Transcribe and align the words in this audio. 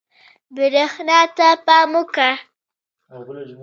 برېښنا 0.55 1.19
ته 1.37 1.47
پام 1.65 1.89
وکړه. 1.99 2.31